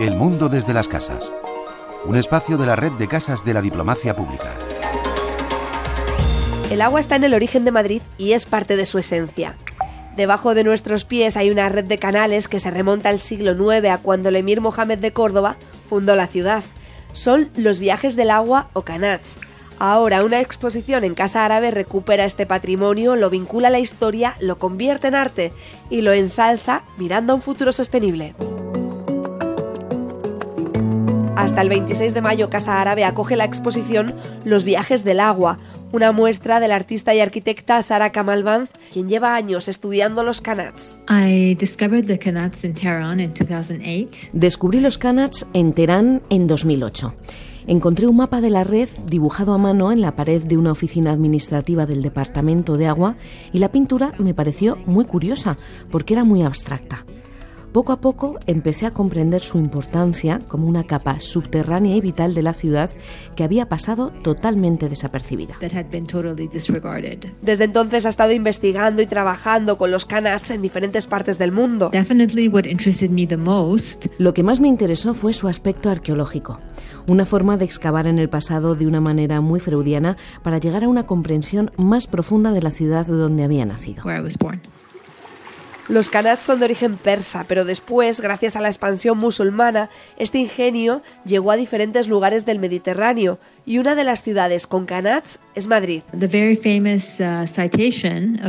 [0.00, 1.30] El mundo desde las casas.
[2.04, 4.50] Un espacio de la red de casas de la diplomacia pública.
[6.72, 9.54] El agua está en el origen de Madrid y es parte de su esencia.
[10.16, 13.90] Debajo de nuestros pies hay una red de canales que se remonta al siglo IX
[13.90, 15.54] a cuando el emir Mohamed de Córdoba
[15.88, 16.64] fundó la ciudad.
[17.12, 19.36] Son los viajes del agua o canats.
[19.84, 24.56] Ahora una exposición en Casa Árabe recupera este patrimonio, lo vincula a la historia, lo
[24.56, 25.52] convierte en arte
[25.90, 28.36] y lo ensalza mirando a un futuro sostenible.
[31.34, 34.14] Hasta el 26 de mayo Casa Árabe acoge la exposición
[34.44, 35.58] Los viajes del agua,
[35.90, 40.96] una muestra del artista y arquitecta Sara Kamalbanz, quien lleva años estudiando los kanats.
[44.32, 47.16] Descubrí los kanats en Teherán en 2008.
[47.66, 51.12] Encontré un mapa de la red dibujado a mano en la pared de una oficina
[51.12, 53.16] administrativa del Departamento de Agua
[53.52, 55.56] y la pintura me pareció muy curiosa
[55.90, 57.04] porque era muy abstracta.
[57.72, 62.42] Poco a poco empecé a comprender su importancia como una capa subterránea y vital de
[62.42, 62.90] la ciudad
[63.34, 65.56] que había pasado totalmente desapercibida.
[67.40, 71.90] Desde entonces ha estado investigando y trabajando con los canats en diferentes partes del mundo.
[74.18, 76.60] Lo que más me interesó fue su aspecto arqueológico,
[77.06, 80.88] una forma de excavar en el pasado de una manera muy freudiana para llegar a
[80.88, 84.02] una comprensión más profunda de la ciudad donde había nacido.
[85.88, 91.02] Los kanats son de origen persa, pero después, gracias a la expansión musulmana, este ingenio
[91.24, 96.02] llegó a diferentes lugares del Mediterráneo y una de las ciudades con kanats es Madrid.
[96.12, 96.18] Uh,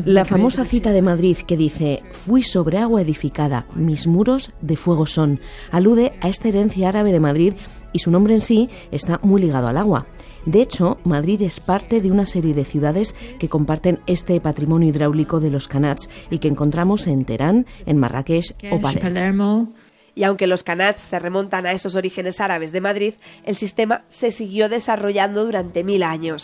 [0.06, 5.08] la famosa cita de Madrid que dice, fui sobre agua edificada, mis muros de fuego
[5.08, 5.40] son,
[5.72, 7.54] alude a esta herencia árabe de Madrid
[7.94, 10.08] y su nombre en sí está muy ligado al agua.
[10.46, 15.40] De hecho, Madrid es parte de una serie de ciudades que comparten este patrimonio hidráulico
[15.40, 19.74] de los canats y que encontramos en Teherán, en Marrakech o Palermo.
[20.16, 23.14] Y aunque los canats se remontan a esos orígenes árabes de Madrid,
[23.46, 26.44] el sistema se siguió desarrollando durante mil años.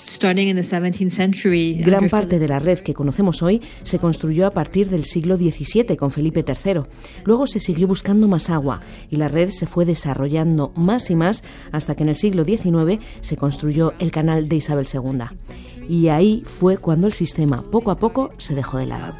[1.80, 5.96] Gran parte de la red que conocemos hoy se construyó a partir del siglo XVII
[5.98, 6.82] con Felipe III.
[7.26, 8.80] Luego se siguió buscando más agua
[9.10, 13.04] y la red se fue desarrollando más y más hasta que en el siglo XIX
[13.22, 17.96] se construyó el canal de Isabel II y ahí fue cuando el sistema poco a
[17.96, 19.16] poco se dejó de lado.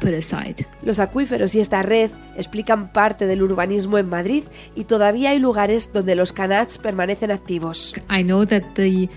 [0.84, 4.44] Los acuíferos y esta red explican parte del urbanismo en Madrid
[4.76, 7.92] y todavía hay lugares donde los canats permanecen activos.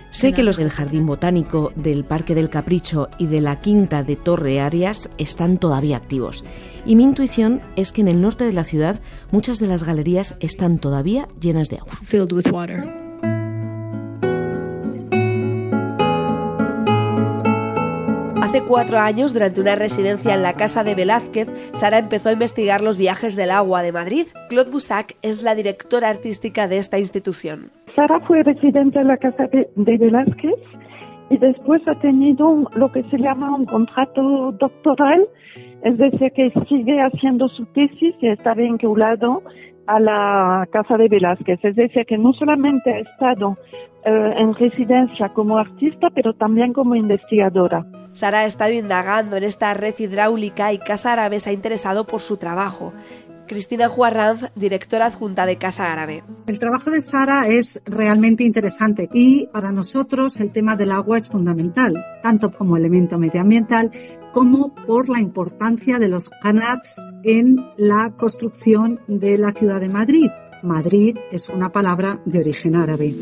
[0.10, 4.16] Sé que los del Jardín Botánico, del Parque del Capricho y de la Quinta de
[4.16, 6.44] Torre Arias están todavía activos.
[6.88, 9.00] Y mi intuición es que en el norte de la ciudad
[9.30, 11.94] muchas de las galerías están todavía llenas de agua.
[18.54, 22.82] Hace cuatro años, durante una residencia en la casa de Velázquez, Sara empezó a investigar
[22.82, 24.28] los viajes del agua de Madrid.
[24.48, 27.72] Claude Boussac es la directora artística de esta institución.
[27.96, 30.54] Sara fue residente en la casa de, Velázquez
[31.32, 35.28] y después ha tenido lo que se llama un contrato doctoral,
[35.82, 39.42] es decir, que sigue haciendo su tesis y está vinculado
[39.88, 41.60] a la casa de Velázquez.
[41.64, 43.58] Es decir, que no solamente ha estado
[44.06, 47.86] eh, en residencia como artista, pero también como investigadora.
[48.12, 52.22] Sara ha estado indagando en esta red hidráulica y Casa Árabe se ha interesado por
[52.22, 52.94] su trabajo.
[53.48, 56.24] Cristina Juarranz, directora adjunta de Casa Árabe.
[56.48, 61.30] El trabajo de Sara es realmente interesante y para nosotros el tema del agua es
[61.30, 63.92] fundamental, tanto como elemento medioambiental
[64.32, 70.30] como por la importancia de los canats en la construcción de la ciudad de Madrid.
[70.64, 73.14] Madrid es una palabra de origen árabe.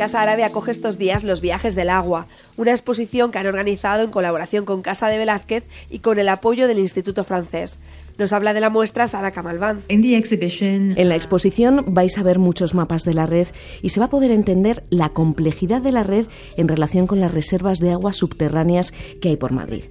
[0.00, 2.26] Casa Árabe acoge estos días los viajes del agua,
[2.60, 6.68] una exposición que han organizado en colaboración con Casa de Velázquez y con el apoyo
[6.68, 7.78] del Instituto Francés.
[8.18, 9.82] Nos habla de la muestra Sara Kamalban.
[9.88, 13.46] En la exposición vais a ver muchos mapas de la red
[13.80, 16.26] y se va a poder entender la complejidad de la red
[16.58, 18.92] en relación con las reservas de agua subterráneas
[19.22, 19.84] que hay por Madrid.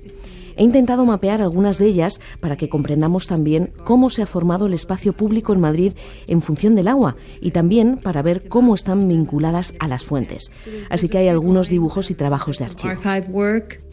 [0.60, 4.74] He intentado mapear algunas de ellas para que comprendamos también cómo se ha formado el
[4.74, 5.94] espacio público en Madrid
[6.28, 10.52] en función del agua y también para ver cómo están vinculadas a las fuentes.
[10.90, 12.94] Así que hay algunos dibujos y trabajos de archivo.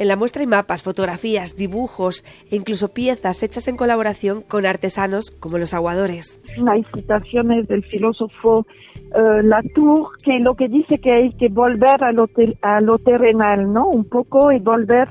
[0.00, 5.30] En la muestra hay mapas, fotografías, dibujos e incluso piezas hechas en colaboración con artesanos
[5.30, 6.42] como los aguadores.
[6.68, 8.66] Hay citaciones del filósofo
[9.14, 12.28] uh, Latour que lo que dice que hay que volver a lo,
[12.62, 13.86] a lo terrenal, ¿no?
[13.86, 15.08] Un poco y volver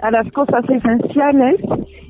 [0.00, 1.60] a las cosas esenciales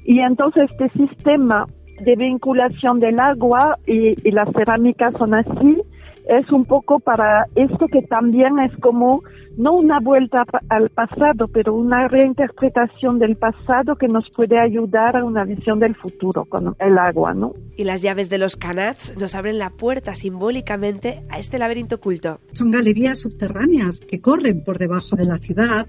[0.05, 1.67] y entonces este sistema
[2.01, 5.83] de vinculación del agua y, y las cerámicas son así
[6.29, 9.23] es un poco para esto que también es como
[9.57, 15.25] no una vuelta al pasado, pero una reinterpretación del pasado que nos puede ayudar a
[15.25, 17.55] una visión del futuro con el agua, ¿no?
[17.77, 22.41] Y las llaves de los canats nos abren la puerta simbólicamente a este laberinto oculto.
[22.53, 25.87] Son galerías subterráneas que corren por debajo de la ciudad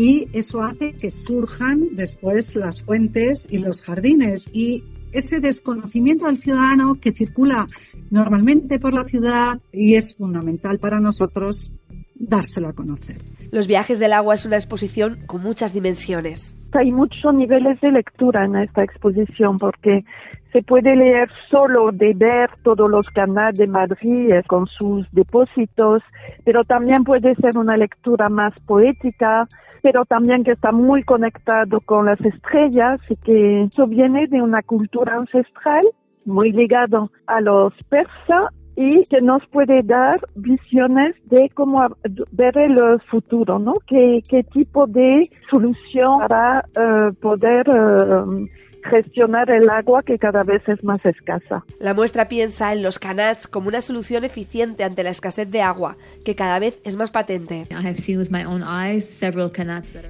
[0.00, 4.82] y eso hace que surjan después las fuentes y los jardines y
[5.12, 7.66] ese desconocimiento del ciudadano que circula
[8.10, 11.74] normalmente por la ciudad y es fundamental para nosotros
[12.14, 13.18] dárselo a conocer.
[13.52, 16.56] Los viajes del agua es una exposición con muchas dimensiones.
[16.72, 20.04] Hay muchos niveles de lectura en esta exposición porque
[20.50, 26.02] se puede leer solo de ver todos los canales de Madrid con sus depósitos,
[26.42, 29.46] pero también puede ser una lectura más poética,
[29.82, 34.62] pero también que está muy conectado con las estrellas y que eso viene de una
[34.62, 35.86] cultura ancestral
[36.24, 41.86] muy ligado a los persas y que nos puede dar visiones de cómo
[42.30, 43.74] ver el futuro, ¿no?
[43.86, 48.48] ¿Qué, qué tipo de solución para eh, poder eh,
[48.82, 51.64] gestionar el agua que cada vez es más escasa.
[51.78, 55.96] La muestra piensa en los canats como una solución eficiente ante la escasez de agua,
[56.24, 57.66] que cada vez es más patente.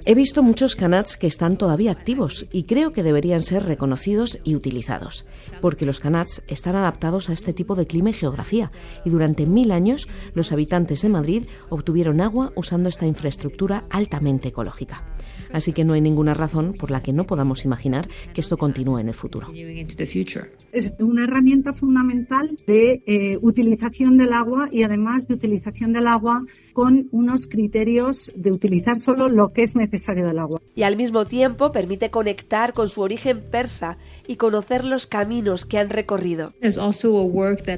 [0.07, 4.55] He visto muchos canats que están todavía activos y creo que deberían ser reconocidos y
[4.55, 5.27] utilizados,
[5.61, 8.71] porque los canats están adaptados a este tipo de clima y geografía,
[9.05, 15.05] y durante mil años los habitantes de Madrid obtuvieron agua usando esta infraestructura altamente ecológica.
[15.53, 18.99] Así que no hay ninguna razón por la que no podamos imaginar que esto continúe
[18.99, 19.49] en el futuro.
[20.73, 26.45] Es una herramienta fundamental de eh, utilización del agua y además de utilización del agua
[26.75, 30.61] con unos criterios de utilizar solo lo que es necesario del agua.
[30.75, 33.97] Y al mismo tiempo permite conectar con su origen persa
[34.27, 36.53] y conocer los caminos que han recorrido.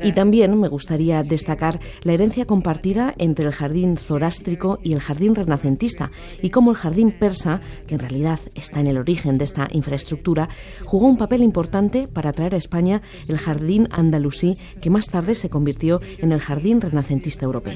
[0.03, 5.37] Y también me gustaría destacar la herencia compartida entre el jardín zorástrico y el jardín
[5.37, 6.11] renacentista
[6.43, 10.49] y cómo el jardín persa que en realidad está en el origen de esta infraestructura,
[10.85, 15.49] jugó un papel importante para atraer a España el jardín andalusí, que más tarde se
[15.49, 17.75] convirtió en el jardín renacentista europeo.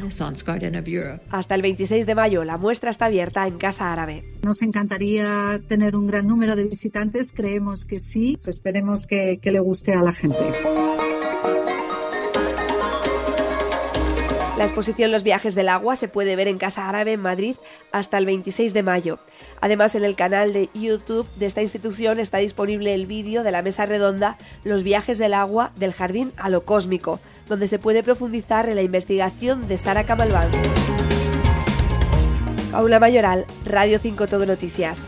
[1.31, 4.25] Hasta el 26 de mayo, la muestra está abierta en Casa Árabe.
[4.43, 9.60] Nos encantaría tener un gran número de visitantes, creemos que sí, esperemos que, que le
[9.60, 11.05] guste a la gente.
[14.66, 17.56] Exposición Los viajes del agua se puede ver en Casa Árabe en Madrid
[17.92, 19.18] hasta el 26 de mayo.
[19.60, 23.62] Además, en el canal de YouTube de esta institución está disponible el vídeo de la
[23.62, 28.68] mesa redonda Los viajes del agua del jardín a lo cósmico, donde se puede profundizar
[28.68, 30.48] en la investigación de Sara Camalbán.
[32.72, 35.06] Paula Mayoral, Radio 5 Todo Noticias.